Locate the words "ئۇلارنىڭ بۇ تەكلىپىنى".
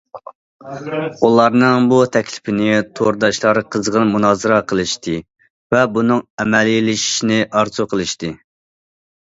1.27-2.79